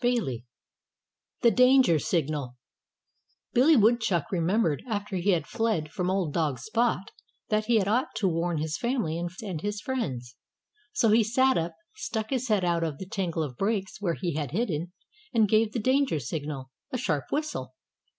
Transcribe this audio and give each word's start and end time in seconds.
'"XVII 0.03 0.43
THE 1.43 1.51
DANGER 1.51 1.99
SIGNAL 1.99 2.55
Billy 3.53 3.75
Woodchuck 3.75 4.31
remembered, 4.31 4.81
after 4.87 5.17
he 5.17 5.29
had 5.29 5.45
fled 5.45 5.91
from 5.91 6.09
old 6.09 6.33
dog 6.33 6.57
Spot, 6.57 7.11
that 7.49 7.65
he 7.65 7.79
ought 7.83 8.07
to 8.15 8.27
warn 8.27 8.57
his 8.57 8.79
family 8.79 9.19
and 9.43 9.61
his 9.61 9.79
friends. 9.79 10.37
So 10.91 11.09
he 11.09 11.23
sat 11.23 11.55
up, 11.55 11.75
stuck 11.93 12.31
his 12.31 12.47
head 12.47 12.65
out 12.65 12.83
of 12.83 12.97
the 12.97 13.05
tangle 13.05 13.43
of 13.43 13.57
brakes 13.57 14.01
where 14.01 14.15
he 14.15 14.33
had 14.33 14.53
hidden, 14.53 14.91
and 15.35 15.47
gave 15.47 15.71
the 15.71 15.77
danger 15.79 16.19
signal, 16.19 16.71
a 16.91 16.97
sharp 16.97 17.25
whistle. 17.31 17.75